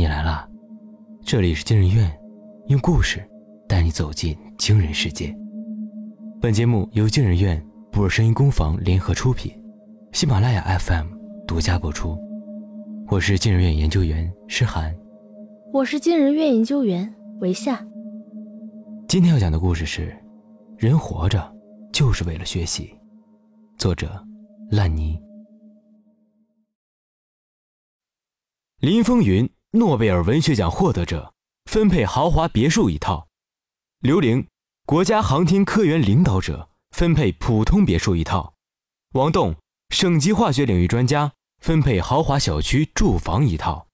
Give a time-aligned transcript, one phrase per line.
[0.00, 0.48] 你来啦！
[1.22, 2.10] 这里是惊人院，
[2.68, 3.22] 用故事
[3.68, 5.36] 带你走进惊人世界。
[6.40, 7.62] 本节目由惊人院、
[7.92, 9.52] 布尔声音工坊联合出品，
[10.12, 11.06] 喜马拉雅 FM
[11.46, 12.18] 独家播出。
[13.08, 14.96] 我是惊人院研究员诗涵，
[15.70, 17.86] 我是惊人院研究员维夏。
[19.06, 20.16] 今天要讲的故事是：
[20.78, 21.54] 人活着
[21.92, 22.90] 就是为了学习。
[23.76, 24.18] 作者：
[24.70, 25.20] 烂泥。
[28.78, 31.32] 林风云，诺贝尔文学奖获得者，
[31.66, 33.28] 分配豪华别墅一套；
[34.00, 34.48] 刘玲，
[34.84, 38.54] 国家航天科研领导者，分配普通别墅一套；
[39.12, 39.54] 王栋，
[39.90, 43.86] 省级化学领域专家，分配豪华小区住房一套。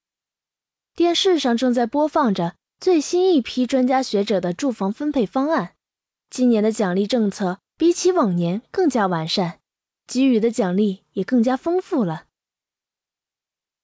[0.95, 5.75] 电视上正在播放着最新一批专家学者的住房分配方案。
[6.31, 9.61] 今年的奖励政策比起往年更加完善，
[10.07, 12.25] 给予的奖励也更加丰富了。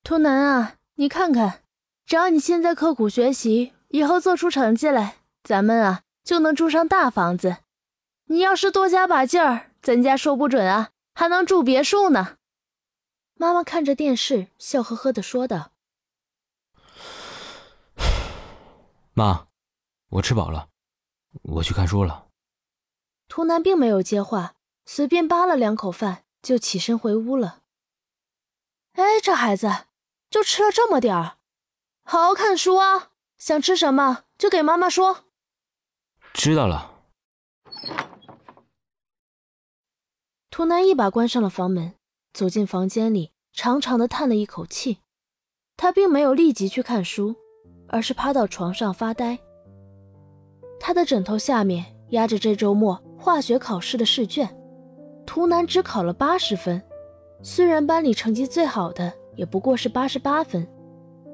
[0.02, 0.76] 图南啊！
[0.96, 1.61] 你看看，
[2.12, 7.56] 只要你现在刻苦学习，以后做出成绩来，咱们啊就能住上大房子。
[8.24, 12.36] 你要是多加把劲儿，咱家说不准啊还能住别墅呢。
[13.32, 15.72] 妈妈看着电视，笑呵呵的说道
[19.16, 19.46] ：“妈，
[20.10, 20.68] 我吃饱了，
[21.40, 22.26] 我去看书了。”
[23.26, 24.52] 图南并没有接话，
[24.84, 27.62] 随便扒了两口饭，就起身回屋了。
[28.96, 29.86] 哎，这孩子。
[30.28, 31.38] 就吃了这么点儿，
[32.04, 33.10] 好好看书啊！
[33.38, 35.24] 想吃什么就给妈妈说。
[36.34, 36.90] 知道了。
[40.50, 41.94] 图南一把关上了房门，
[42.32, 44.98] 走进房间里，长长的叹了一口气。
[45.76, 47.34] 他并没有立即去看书，
[47.88, 49.38] 而是趴到床上发呆。
[50.78, 54.54] 他的枕头下面压着这周末化学考试的试卷。
[55.24, 56.82] 图南只考了八十分，
[57.42, 59.12] 虽然班里成绩最好的。
[59.34, 60.68] 也不过是八十八分，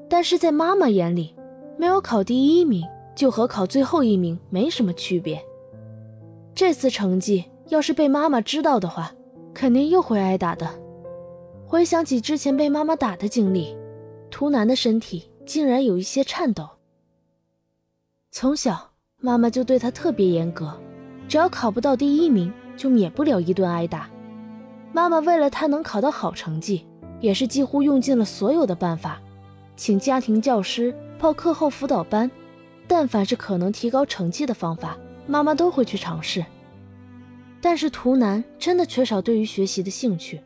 [0.09, 1.35] 但是在妈妈眼里，
[1.77, 2.83] 没有考第一名
[3.15, 5.39] 就和考最后一名没什么区别。
[6.55, 9.13] 这次成绩要是被妈妈知道的话，
[9.53, 10.67] 肯定又会挨打的。
[11.65, 13.77] 回想起之前被妈妈打的经历，
[14.31, 16.67] 图南的身体竟然有一些颤抖。
[18.31, 20.77] 从小，妈妈就对他特别严格，
[21.27, 24.09] 只要考不到第一名，就免不了一顿挨打。
[24.91, 26.85] 妈妈为了他能考到好成绩。
[27.21, 29.21] 也是几乎用尽了所有的办法，
[29.79, 32.29] 请家庭教师、报课后辅导班，
[32.85, 36.45] 但凡是可能提高成绩的方法，妈妈都会去尝试。
[37.61, 40.43] 但是图南真的缺少对于学习的兴趣，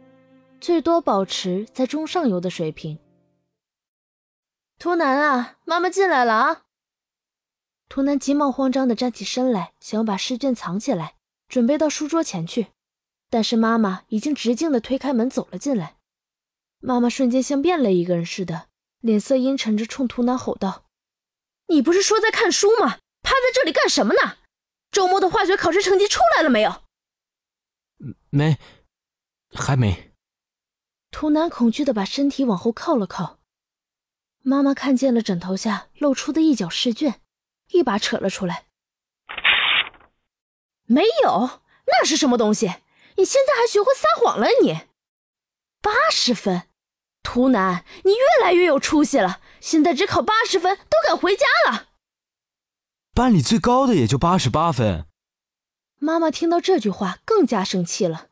[0.62, 3.00] 最多保持在中上游的水平。
[4.78, 6.62] 图南啊，妈妈进来了啊！
[7.90, 11.16] 图南急忙慌张地站起身来，想要把试卷藏起来，
[11.48, 12.68] 准备到书桌前去，
[13.32, 15.96] 但是妈妈已经直径地推开门走了进来。
[16.80, 18.68] 妈妈瞬间像变了一个人似的，
[19.04, 20.86] 脸色阴沉着，冲图南吼道
[21.68, 23.00] ：“你不是说在看书吗？
[23.22, 24.38] 趴在这里干什么呢？
[24.92, 26.84] 周末的化学考试成绩出来了没有
[28.32, 28.58] ？”“没，
[29.52, 30.14] 还没。”
[31.12, 33.40] 图南恐惧的把身体往后靠了靠。
[34.42, 37.20] 妈妈看见了枕头下露出的一角试卷，
[37.72, 38.68] 一把扯了出来
[40.88, 42.68] ：“没有，那是什么东西？
[43.18, 44.48] 你现在还学会撒谎了？
[44.62, 44.88] 你
[45.82, 46.64] 八十分。”
[47.24, 49.40] 图南，你越来越有出息了！
[49.60, 51.88] 现在只考八十分都敢回家了。
[53.16, 55.08] 班里最高的也就八十八分。
[56.00, 58.28] 妈妈听到这句话更加生气了。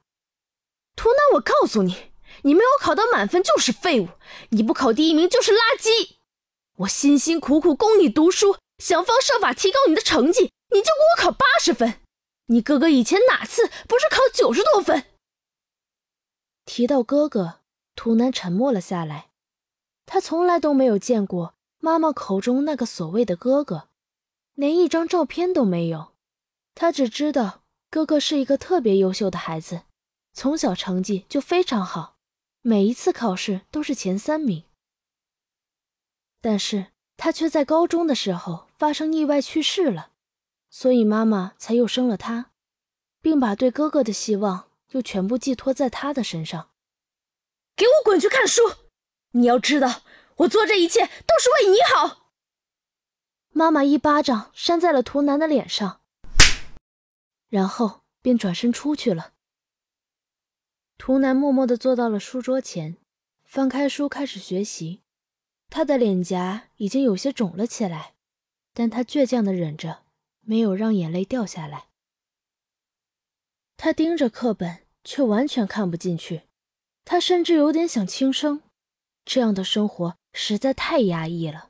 [0.96, 2.12] 图南，我告诉你，
[2.44, 4.10] 你没有考到满分就是废物，
[4.50, 6.18] 你不考第一名就是垃圾。
[6.80, 12.02] 我辛辛苦苦供你读书，想方设法提高你的成绩，你就给我考八十分。
[12.48, 15.06] 你哥哥以前哪次不是考九十多分？
[16.66, 17.61] 提到哥哥。
[18.02, 19.30] 图南沉默了下来，
[20.08, 23.90] 他从来都没有见过妈妈口中那个所谓的哥哥，
[24.56, 26.14] 连一张照片都没有。
[26.74, 29.84] 他只知道哥哥是一个特别优秀的孩子，
[30.34, 32.16] 从小成绩就非常好，
[32.64, 34.64] 每一次考试都是前三名。
[36.42, 36.88] 但是
[37.18, 40.10] 他却在高中的时候发生意外去世了，
[40.72, 42.50] 所以妈妈才又生了他，
[43.22, 46.70] 并把对哥哥的希望又全部寄托在他的身上。
[47.82, 48.62] 给我滚去看书！
[49.32, 50.04] 你要知道，
[50.36, 52.32] 我做这一切都是为你好。
[53.50, 56.02] 妈妈一巴掌扇在了图南的脸上，
[57.50, 59.34] 然后便转身出去了。
[61.00, 62.98] 图南默默地坐到了书桌前，
[63.46, 65.02] 翻开书开始学习。
[65.72, 68.14] 他的脸颊已经有些肿了起来，
[68.76, 70.04] 但他倔强地忍着，
[70.42, 71.88] 没有让眼泪掉下来。
[73.76, 76.44] 他盯着课本，却完全看不进去。
[77.04, 78.62] 他甚至有点想轻生，
[79.26, 81.70] 这样的生活实在太压抑了。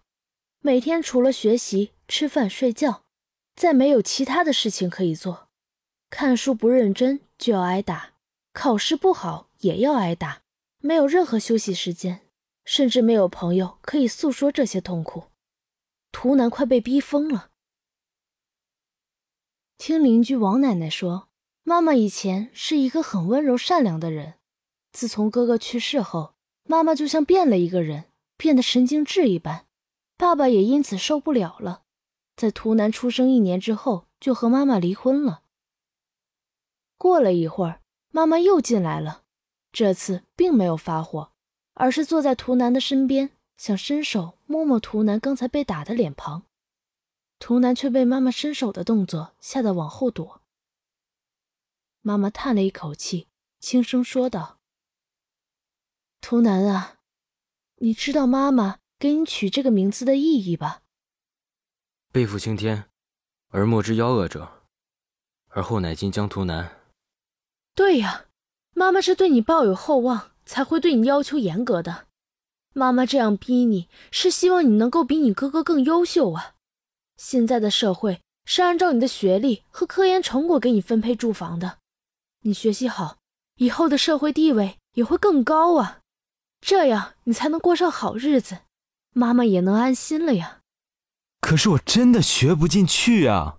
[0.60, 3.04] 每天除了学习、吃饭、睡觉，
[3.56, 5.48] 再没有其他的事情可以做。
[6.10, 8.14] 看书不认真就要挨打，
[8.54, 10.42] 考试不好也要挨打，
[10.80, 12.22] 没有任何休息时间，
[12.66, 15.26] 甚至没有朋友可以诉说这些痛苦。
[16.12, 17.50] 图南快被逼疯了。
[19.78, 21.30] 听邻居王奶奶说，
[21.64, 24.36] 妈妈以前是一个很温柔善良的人，
[24.92, 28.06] 自从哥哥去世后，妈妈就像变了一个人，
[28.38, 29.66] 变得神经质一般。
[30.18, 31.84] 爸爸也因此受不了了，
[32.36, 35.44] 在图南出生一年之后就和妈妈离婚了。
[36.98, 39.24] 过了一会儿，妈妈又进来了，
[39.72, 41.32] 这次并没有发火，
[41.74, 46.44] 而是坐在图南的身边，想伸手摸摸图南刚才被打的脸庞。
[47.40, 50.42] 图南却被妈妈伸手的动作吓得往后躲。
[52.02, 53.28] 妈妈叹了一口气，
[53.60, 54.60] 轻声说道
[56.22, 57.00] ：“图南啊，
[57.78, 60.84] 你知道妈妈……”给你取这个名字的意义吧。
[62.12, 62.88] 背负青天，
[63.50, 64.48] 而莫之夭夭者，
[65.48, 66.84] 而后乃今江图南。
[67.74, 68.26] 对呀，
[68.76, 72.10] 妈妈是对你抱有厚望，才会对你要求严格的。
[72.74, 76.54] 妈妈这样逼你，是希望你能够比你哥哥更优秀啊。
[77.18, 81.80] 现在的社会是按照你的学历和科研成果给你分配住房的，
[82.42, 83.18] 你学习好，
[83.56, 86.01] 以后的社会地位也会更高啊，
[86.62, 88.60] 这样你才能过上好日子。
[89.14, 90.62] 妈妈也能安心了呀。
[91.42, 93.58] 可是我真的学不进去啊。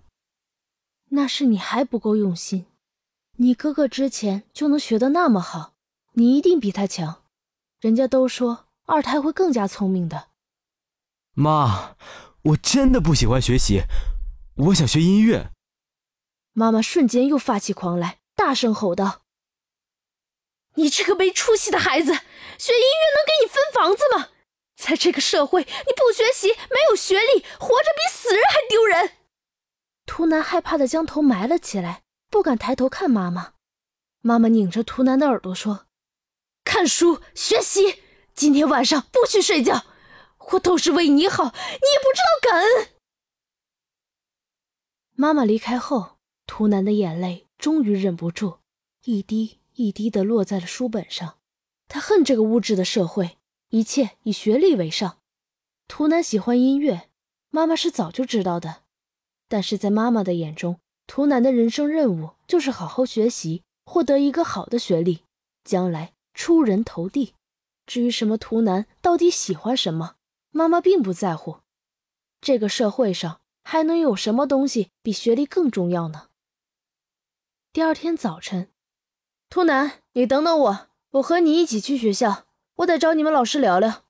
[1.09, 2.65] 那是你还不够用心。
[3.37, 5.73] 你哥哥之前就能学得那么好，
[6.13, 7.23] 你一定比他强。
[7.79, 10.29] 人家都说二胎会更加聪明的。
[11.33, 11.95] 妈，
[12.43, 13.81] 我真的不喜欢学习，
[14.55, 15.51] 我想学音乐。
[16.53, 19.22] 妈妈瞬间又发起狂来，大声吼道
[20.75, 22.13] ：“你这个没出息的孩子，
[22.57, 24.29] 学音乐能给你分房子吗？”
[24.75, 29.11] 在这个社会，你不学习，没有学历，活着比死人还丢人。
[30.05, 33.53] 图南害怕的将头埋了起来，不敢抬头看妈妈。
[34.21, 35.85] 妈妈拧着图南的耳朵说
[36.65, 38.03] ：“看书学习，
[38.33, 39.85] 今天晚上不许睡觉，
[40.51, 42.89] 我都是为你好，你也不知道感恩。”
[45.15, 48.59] 妈妈离开后，图南的眼泪终于忍不住，
[49.03, 51.37] 一滴一滴的落在了书本上。
[51.87, 53.37] 他恨这个物质的社会。
[53.69, 55.17] 一切以学历为上。
[55.87, 57.09] 图南喜欢音乐，
[57.49, 58.83] 妈妈是早就知道的。
[59.47, 65.23] 但是在妈妈的眼中，图南的人生任务就是好好学习，获得一个好的学历，
[65.63, 67.33] 将来出人头地。
[67.87, 70.17] 至于什么图南到底喜欢什么，
[70.51, 71.61] 妈妈并不在乎。
[72.41, 76.29] 这个社会上还能有什么东西比学历更重要呢？
[77.71, 78.69] 第二天早晨，
[79.53, 82.47] 图南，你等等我，我和你一起去学校。
[82.77, 84.01] 我得找你们老师聊聊。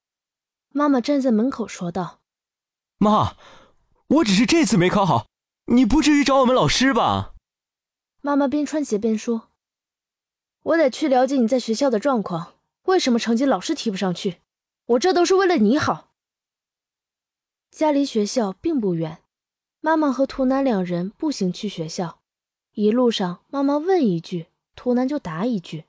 [0.70, 2.22] 妈妈站在门口说道
[2.98, 3.36] ：“妈，
[4.08, 5.28] 我只是这次没考好，
[5.66, 7.34] 你不至于找我们老师吧？”
[8.24, 9.50] 妈妈边穿鞋边说
[10.64, 12.54] ：“我得去了解你在学校的状况，
[12.84, 14.38] 为什么成绩老是提不上去？
[14.86, 16.14] 我这都是为了你好。”
[17.70, 19.22] 家离学校并不远，
[19.82, 22.22] 妈妈和图南两人步行去学校。
[22.76, 25.86] 一路上，妈妈问一句，图南就答一句。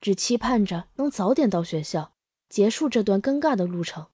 [0.00, 2.12] 只期盼着能早点到学校，
[2.48, 4.08] 结束这段尴尬的路程。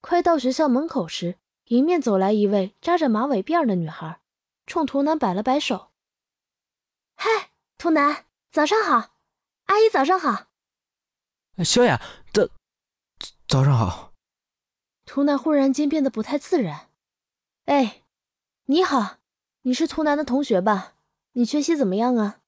[0.00, 4.20] 快到学校门口时，迎面走来一位扎着马尾辫的女孩，
[4.66, 5.90] 冲图南摆了摆手
[7.16, 9.16] ：“嗨，图南，早上好，
[9.66, 10.46] 阿姨早上好。”
[11.64, 12.00] 萧雅，
[12.32, 12.48] 早
[13.46, 14.14] 早上好。
[15.04, 16.88] 图南忽然间变得不太自然。
[17.66, 18.02] “哎，
[18.66, 19.18] 你好，
[19.62, 20.94] 你是图南的同学吧？
[21.32, 22.40] 你学习怎么样啊？”“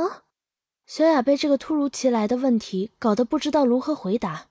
[0.00, 0.24] 啊？”
[0.86, 4.48] 小雅被这个突如其来的问题搞得不知道如何回答。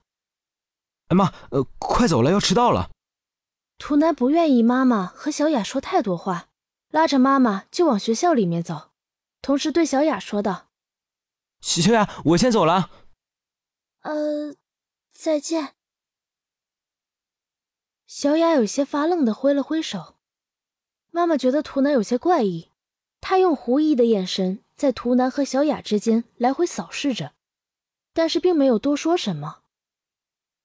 [1.08, 2.90] 哎妈，呃，快走了，要迟到了。
[3.78, 6.48] 图南不愿意妈妈和小雅说太多话，
[6.90, 8.90] 拉着妈妈就往学校里面走，
[9.40, 10.68] 同时对小雅说道
[11.60, 12.90] ：“小雅，我先走了。”
[14.02, 14.54] 呃，
[15.12, 15.74] 再见。
[18.06, 20.16] 小雅有些发愣的挥了挥手。
[21.10, 22.70] 妈妈觉得图南有些怪异，
[23.20, 24.62] 她用狐疑的眼神。
[24.76, 27.32] 在图南和小雅之间来回扫视着，
[28.12, 29.62] 但是并没有多说什么。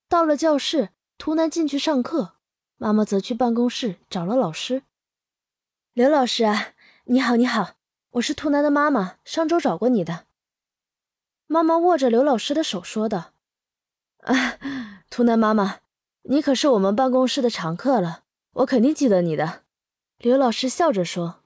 [0.10, 2.36] 到了教室，图南进去上课，
[2.76, 4.84] 妈妈则去办公室找了老师。
[5.94, 6.74] 刘老师啊，
[7.06, 7.76] 你好，你好，
[8.12, 10.26] 我是图南的妈妈，上周找过你的。
[11.48, 13.34] 妈妈握着刘老师的手说道
[14.24, 14.60] ：“啊，
[15.10, 15.80] 图南妈妈，
[16.24, 19.64] 你可是我们办公室的常客了，我肯定记得你的。”
[20.20, 21.44] 刘老师笑着说：“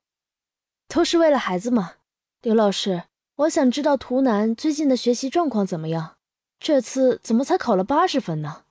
[0.90, 1.98] 都是为了孩子嘛。”
[2.46, 3.06] 刘老师，
[3.38, 6.18] 我想知道图南最近的学习状况怎么样？
[6.60, 8.66] 这次怎么才考了八十分呢？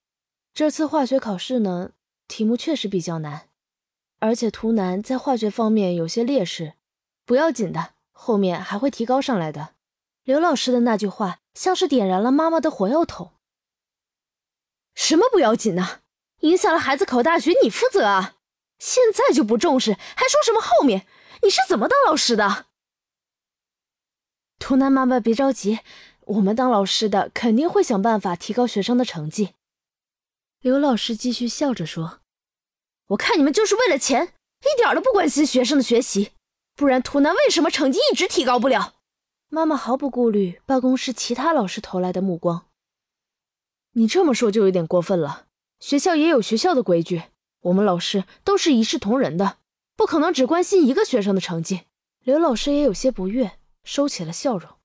[0.54, 1.90] 这次化学考试呢？
[2.28, 3.48] 题目确实比较难，
[4.20, 6.74] 而且图南在化学方面有些劣势。
[7.26, 9.70] 不要紧的，后面还会提高上来的。
[10.22, 13.32] 刘老师的那句话像是点燃了妈妈的火药桶。
[14.94, 16.02] 什么不要紧呢？
[16.42, 18.36] 影响了孩子考大学，你负责啊！
[18.78, 21.08] 现在就不重视，还说什么后面？
[21.42, 22.66] 你是怎么当老师的？
[24.58, 25.80] 图南妈妈别着急，
[26.20, 29.50] 我们当老师的肯定会想办法提高学生的成绩。
[30.60, 32.20] 刘老师继续笑着说
[33.08, 34.32] ：“我看你们就是为了钱，
[34.62, 36.30] 一点都不关心学生的学习。
[36.74, 38.94] 不然图南为什么成绩一直提高不了？”
[39.50, 42.66] 妈妈毫不顾虑办公室其他老师投来的目光。
[43.92, 45.46] 你这么说就有点过分了。
[45.78, 47.24] 学校也有学校的规矩，
[47.60, 49.58] 我们老师都是一视同仁的，
[49.94, 51.82] 不可能只关心一个学生的成绩。
[52.20, 54.78] 刘老师也有些不悦，收起了笑容。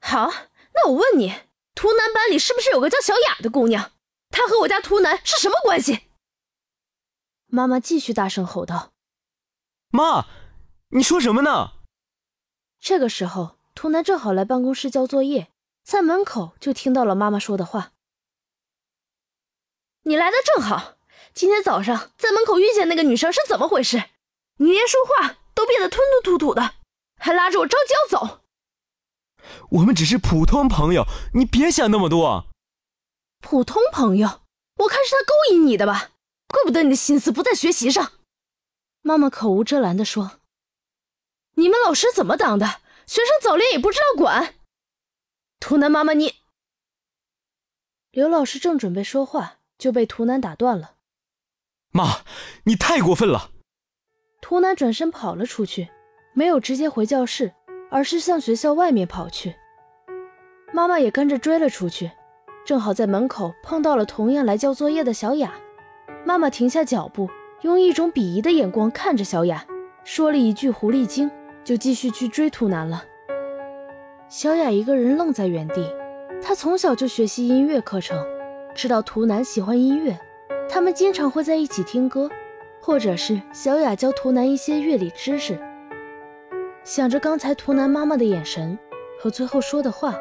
[0.00, 0.30] 好，
[0.74, 1.34] 那我问你，
[1.74, 3.92] 图南班里是不是有个叫小雅的姑娘？
[4.30, 6.08] 她和我家图南是什么关系？
[7.46, 8.92] 妈妈继续大声吼道
[9.90, 10.26] ：“妈，
[10.88, 11.74] 你说什么呢？”
[12.80, 15.52] 这个时候，图南正好来办公室交作业，
[15.84, 17.92] 在门口就听到了妈妈说的话。
[20.02, 20.96] 你来的正好，
[21.32, 24.10] 今天早上在门口遇见那个女生是怎么回事？
[24.56, 26.74] 你连说话都变得吞吞吐吐的，
[27.24, 28.42] 还拉着我着急要走。
[29.70, 32.48] 我们只是普通朋友，你别想那么多。
[33.40, 34.42] 普通朋友，
[34.76, 36.10] 我看是他勾引你的吧？
[36.48, 38.12] 怪不得你的心思不在学习上。
[39.00, 40.40] 妈妈口无遮拦地说
[41.56, 42.82] ：“你们老师怎么当的？
[43.06, 44.56] 学生早恋也不知道管。”
[45.60, 46.34] 图南妈妈，你……
[48.10, 49.60] 刘老师正准备说话。
[49.76, 50.94] 就被图南打断了。
[51.90, 52.24] 妈，
[52.62, 53.50] 你太过分了！
[54.40, 55.90] 图南转身跑了出去，
[56.34, 57.52] 没有直接回教室，
[57.90, 59.54] 而是向学校外面跑去。
[60.72, 62.10] 妈妈也跟着追了出去，
[62.66, 65.54] 正好在门口碰到了同样来交作业的小雅。
[66.24, 67.30] 妈妈停下脚步，
[67.62, 69.64] 用一种鄙夷的眼光看着小雅，
[70.02, 71.30] 说了一句“狐狸精”，
[71.62, 73.04] 就继续去追图南了。
[74.28, 75.88] 小雅一个人愣在原地，
[76.42, 78.18] 她从小就学习音乐课程。
[78.74, 80.18] 知道图南喜欢音乐，
[80.68, 82.28] 他们经常会在一起听歌，
[82.80, 85.56] 或者是小雅教图南一些乐理知识。
[86.84, 88.78] 想着刚才图南妈妈的眼神
[89.18, 90.14] 和最后说的话，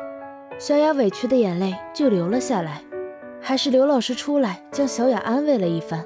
[0.57, 2.81] 小雅委屈的眼泪就流了下来。
[3.41, 6.05] 还是刘老师出来将小雅安慰了一番。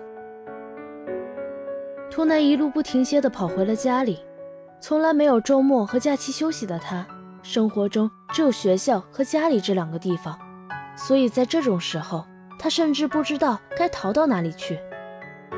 [2.10, 4.20] 图南一路不停歇地跑回了家里，
[4.82, 7.06] 从来没有周末和假期休息的他，
[7.44, 10.36] 生活中只有学校和家里这两个地方，
[10.96, 12.26] 所以在这种时候。
[12.60, 14.80] 他甚至不知道该逃到哪里去，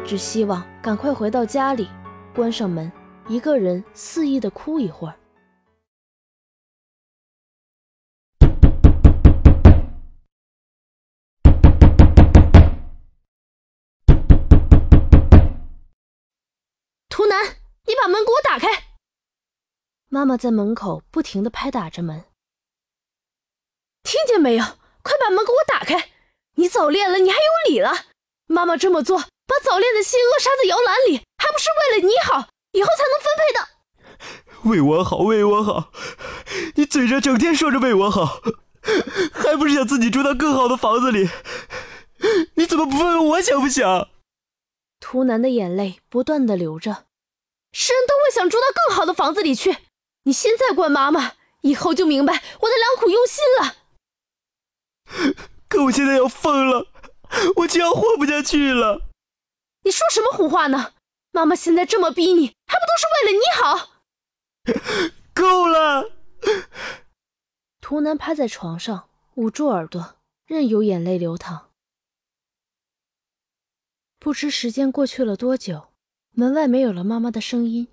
[0.04, 1.88] 只希望赶快回到家里，
[2.36, 2.92] 关上门，
[3.30, 5.14] 一个人肆意的哭一会儿。
[17.08, 17.46] 图南，
[17.86, 18.68] 你把门给我打开！
[20.08, 22.26] 妈妈在门口不停的拍打着门，
[24.02, 24.66] 听见没有？
[25.04, 26.10] 快把门给我打开！
[26.56, 27.92] 你早恋了，你还有理了？
[28.48, 34.70] 妈妈这么做，把早恋的心扼杀在摇篮里，还不是为了你好，以后才能分配的。
[34.70, 35.92] 为我好，为我好，
[36.76, 38.42] 你嘴上整天说着为我好，
[39.34, 41.30] 还不是想自己住到更好的房子里？
[42.56, 44.10] 你怎么不问问我想不想？
[45.00, 47.06] 图南的眼泪不断的流着，
[47.72, 49.78] 是人都会想住到更好的房子里去。
[50.24, 53.76] 你现在怪妈妈，以后就明白我的良苦用心了。
[55.70, 56.88] 可我现在要疯了，
[57.56, 59.04] 我就要活不下去了。
[59.86, 60.92] 你说什么胡话呢？
[61.32, 65.14] 妈妈现在这么逼你，还不都是为了你好？
[65.34, 66.12] 够了！
[67.80, 71.72] 图南趴在床上，捂住耳朵，任由眼泪流淌。
[74.20, 75.94] 不知时间过去了多久，
[76.32, 77.88] 门外没有了妈妈的声音。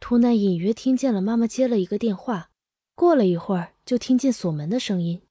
[0.00, 2.50] 图南隐约听见了妈妈接了一个电话，
[2.94, 5.22] 过了一会儿，就听见锁门的声音。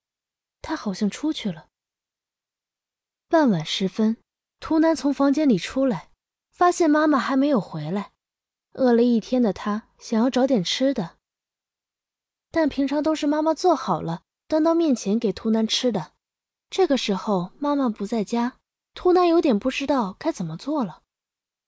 [0.61, 1.67] 他好像出去了。
[3.27, 4.17] 傍晚时分，
[4.59, 6.09] 图南从房间里出来，
[6.55, 8.13] 发现妈妈还没有回来。
[8.75, 11.17] 饿了一天的他想要找点吃的，
[12.49, 16.13] 但平常都是妈妈做好了端到面前给图南吃的。
[16.69, 18.59] 这个时候妈妈不在家，
[18.93, 21.01] 图南有点不知道该怎么做了。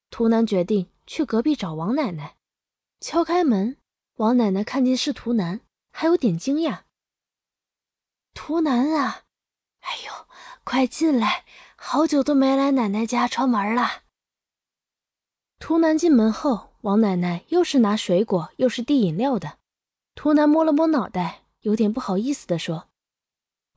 [0.09, 2.37] 图南决定去隔壁找王奶奶。
[3.01, 3.77] 敲开门，
[4.15, 5.59] 王奶奶看见是图南，
[5.91, 6.83] 还有点惊讶。
[8.33, 9.23] 图南啊，
[9.81, 10.27] 哎呦，
[10.63, 11.43] 快进来！
[11.75, 14.03] 好久都没来奶奶家串门了。
[15.59, 19.57] 图南进门后，王奶奶又是拿水果又是递饮料的。
[20.15, 22.87] 图南摸了摸脑袋，有点不好意思的说：“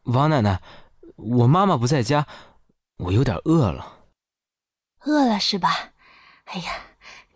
[0.05, 0.63] 王奶奶，
[1.17, 2.27] 我妈妈不在家，
[2.99, 3.99] 我有点饿了。”
[5.05, 5.93] 饿了是吧？
[6.45, 6.73] 哎呀，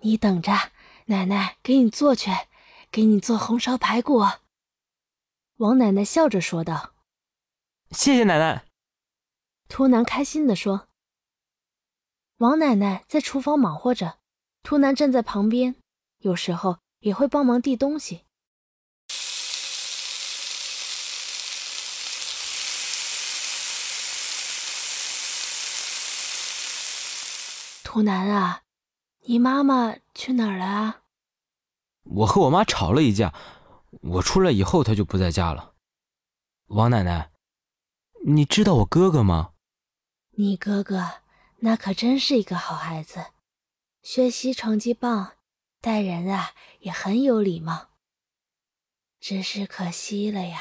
[0.00, 0.52] 你等着，
[1.06, 2.30] 奶奶给你做去，
[2.90, 4.24] 给你做红烧排骨。
[5.56, 6.92] 王奶奶笑着说道
[7.92, 8.66] ：“谢谢奶奶。”
[9.68, 10.88] 图南开心地说。
[12.38, 14.18] 王奶奶在厨房忙活着，
[14.64, 15.76] 图南站在旁边，
[16.20, 18.22] 有时候也会帮忙递东西。
[27.84, 28.62] 图南啊，
[29.26, 31.02] 你妈妈去哪儿了啊？
[32.04, 33.34] 我和我妈吵了一架，
[34.00, 35.74] 我出来以后她就不在家了。
[36.68, 37.30] 王奶奶，
[38.24, 39.52] 你知道我哥哥吗？
[40.30, 41.20] 你哥哥
[41.58, 43.26] 那可真是一个好孩子，
[44.04, 45.32] 学习成绩棒，
[45.80, 47.88] 待人啊也很有礼貌。
[49.18, 50.60] 只是可惜了呀。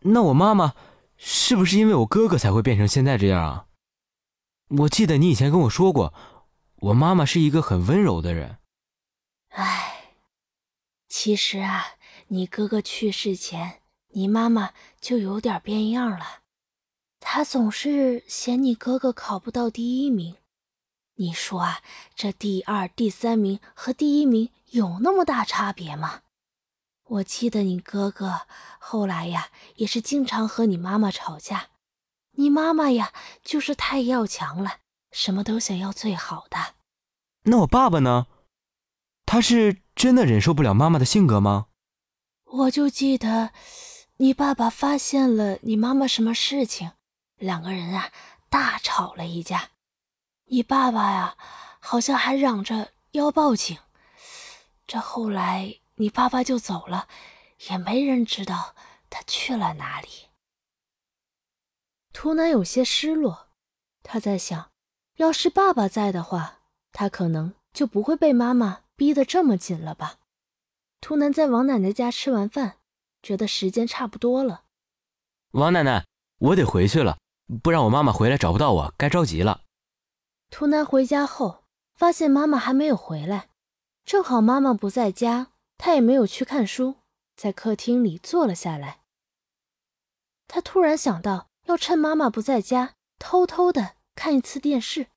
[0.00, 0.74] 那我妈妈
[1.16, 3.66] 是不是因为我哥哥才会变成现在这样啊？
[4.70, 6.12] 我记得你以前跟我说过，
[6.78, 8.58] 我妈妈是一个很温柔的人。
[9.50, 10.16] 唉，
[11.08, 11.94] 其实啊，
[12.26, 16.42] 你哥哥去世前，你妈妈就有点变样了。
[17.20, 20.36] 她总是嫌你哥哥考不到第一名。
[21.16, 21.80] 你说啊，
[22.14, 26.20] 这第二、第三名和第一名有那么大差别吗？
[27.04, 28.42] 我记得你哥哥
[28.78, 31.68] 后来呀，也是经常和你妈妈吵架。
[32.32, 34.80] 你妈妈呀，就是太要强了，
[35.10, 36.74] 什么都想要最好的。
[37.44, 38.26] 那我爸爸呢？
[39.24, 41.68] 他是真的忍受不了妈妈的性格吗？
[42.44, 43.52] 我就记得，
[44.18, 46.92] 你爸爸发现了你妈妈什么事情，
[47.36, 48.10] 两个人啊
[48.50, 49.70] 大吵了一架。
[50.48, 51.36] 你爸爸呀，
[51.80, 53.76] 好像还嚷着要报警。
[54.86, 57.08] 这后来你爸爸就走了，
[57.68, 58.76] 也没人知道
[59.10, 60.08] 他去了哪里。
[62.12, 63.48] 图南有些失落，
[64.04, 64.70] 他在想，
[65.16, 66.60] 要是爸爸在的话，
[66.92, 70.18] 他可能就不会被妈妈逼得这么紧了吧。
[71.00, 72.78] 图南在王奶奶家吃完饭，
[73.20, 74.62] 觉得时间差不多了。
[75.50, 76.06] 王奶奶，
[76.38, 77.18] 我得回去了，
[77.62, 79.62] 不然我妈妈回来找不到我，该着急了。
[80.58, 83.50] 图南回家后，发现妈妈还没有回来，
[84.06, 86.94] 正好妈妈不在家，他也没有去看书，
[87.36, 89.02] 在客厅里坐了下来。
[90.48, 91.50] 他突然想到。
[91.64, 95.08] 要趁妈妈不在家，偷偷的看一次电视。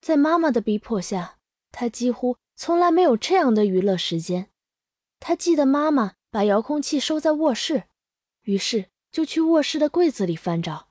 [0.00, 1.38] 在妈妈的逼迫下，
[1.72, 4.50] 他几乎从来没有这样的娱乐时间。
[5.18, 7.88] 他记得妈妈把遥控器收在卧室，
[8.42, 10.90] 于是就去卧室的柜子里翻找，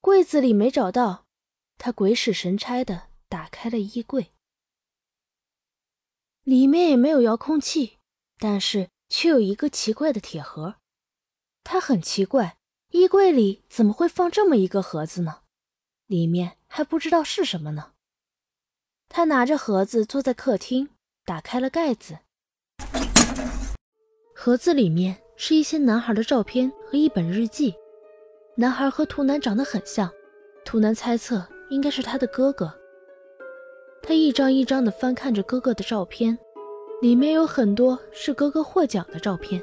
[0.00, 1.26] 柜子里没找到，
[1.78, 4.32] 他鬼使神差的打开了衣柜，
[6.42, 7.98] 里面也没有遥控器，
[8.38, 10.74] 但是却有一个奇怪的铁盒。
[11.64, 12.56] 他很奇怪。
[12.90, 15.42] 衣柜里怎么会放这么一个盒子呢？
[16.06, 17.92] 里面还不知道是什么呢。
[19.10, 20.88] 他拿着盒子坐在客厅，
[21.26, 22.20] 打开了盖子。
[24.34, 27.74] 盒子里面是一些男孩的照片和一本日记。
[28.56, 30.10] 男孩和图南长得很像，
[30.64, 32.72] 图南猜测应该是他的哥哥。
[34.02, 36.38] 他一张一张地翻看着哥哥的照片，
[37.02, 39.62] 里面有很多是哥哥获奖的照片。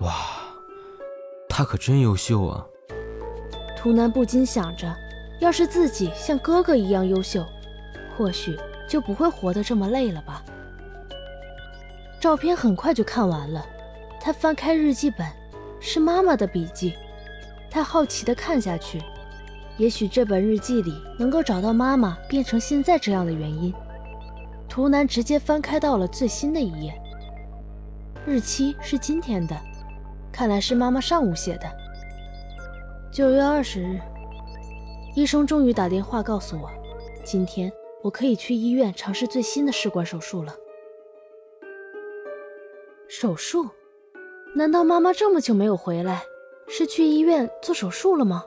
[0.00, 0.12] 哇！
[1.48, 2.66] 他可真优秀啊！
[3.76, 4.92] 图南不禁想着，
[5.40, 7.46] 要是自己像哥哥一样优秀，
[8.16, 10.44] 或许就不会活得这么累了吧。
[12.20, 13.64] 照片很快就看完了，
[14.20, 15.26] 他翻开日记本，
[15.78, 16.94] 是妈妈的笔记。
[17.70, 19.00] 他好奇地看下去，
[19.76, 23.74] 也许这本日记里能够找到妈妈变成现在这样的原因。
[24.68, 26.94] 图南直接翻开到了最新的一页，
[28.26, 29.56] 日期是今天的。
[30.32, 31.70] 看来是妈妈上午写的。
[33.12, 34.00] 九月二十日，
[35.14, 36.68] 医生终于打电话告诉我，
[37.24, 40.54] 今天我可以去医院尝试最新的试管手术了。
[43.08, 43.68] 手术？
[44.56, 46.22] 难道妈妈这么久没有回来，
[46.68, 48.44] 是去医院做手术了吗？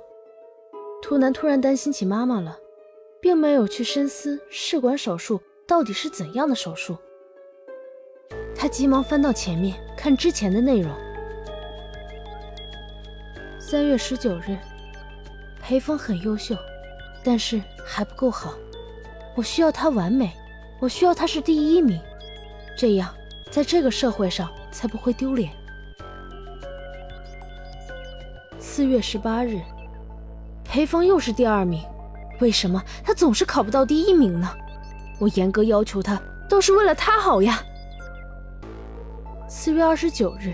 [1.01, 2.57] 图南突然担心起妈妈了，
[3.21, 6.97] 并没有去深思试管手术到底是怎样的手术。
[8.55, 10.91] 他急忙翻到前面看之前的内容。
[13.59, 14.57] 三月十九日，
[15.61, 16.55] 裴峰很优秀，
[17.23, 18.55] 但是还不够好。
[19.35, 20.31] 我需要他完美，
[20.79, 22.01] 我需要他是第一名，
[22.75, 23.13] 这样
[23.51, 25.51] 在这个社会上才不会丢脸。
[28.57, 29.61] 四月十八日，
[30.69, 31.81] 裴峰又是第二名，
[32.39, 34.49] 为什么他总是考不到第一名呢？
[35.19, 37.61] 我严格要求他，都是为了他好呀。
[39.49, 40.53] 四月二十九日，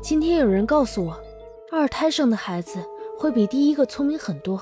[0.00, 1.20] 今天有人告诉我。
[1.72, 2.84] 二胎生的孩子
[3.16, 4.60] 会比第一个聪明很多。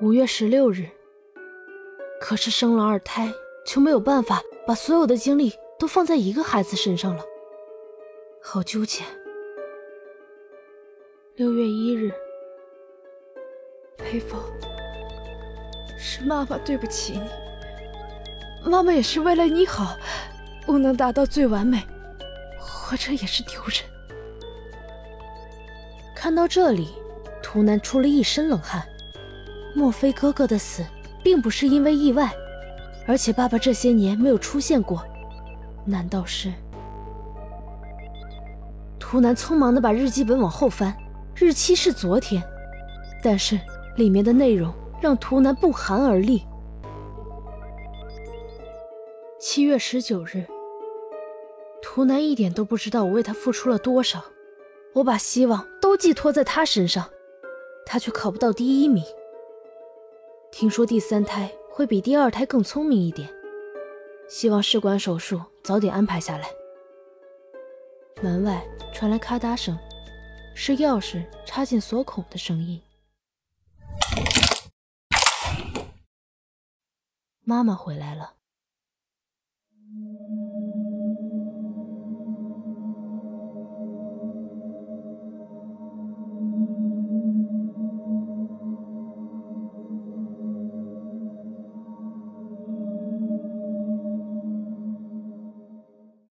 [0.00, 0.86] 五月十六日。
[2.20, 3.32] 可是生了二胎，
[3.66, 7.24] 就没有办法把所有的精力都放在一个孩子身上了，
[8.40, 9.02] 好纠结。
[11.34, 12.12] 六月一日，
[14.14, 14.40] 黑风，
[15.98, 19.96] 是妈妈对不起你，妈妈也是为了你好，
[20.64, 21.82] 不能达到最完美，
[22.56, 23.82] 活着也是丢人。
[26.14, 26.94] 看到这里，
[27.42, 28.86] 图南出了一身冷汗。
[29.74, 30.86] 莫非哥哥的死
[31.24, 32.30] 并不是因为意外，
[33.08, 35.04] 而且爸爸这些年没有出现过？
[35.84, 36.52] 难道是？
[39.00, 40.96] 图南匆忙的把日记本往后翻，
[41.34, 42.40] 日期是昨天，
[43.20, 43.58] 但是
[43.96, 46.44] 里面的内容让图南不寒而栗。
[49.38, 50.44] 七月十九日，
[51.82, 54.24] 图南一点都不知道我为他付出了多少，
[54.94, 57.08] 我把希望都寄托在他身上，
[57.86, 59.04] 他却考不到第一名。
[60.50, 63.28] 听说第三胎会比第二胎更聪明一点，
[64.28, 66.48] 希望试管手术早点安排下来。
[68.22, 69.76] 门外传来咔嗒声，
[70.54, 72.80] 是钥匙插进锁孔的声音。
[77.44, 78.34] 妈妈回来了。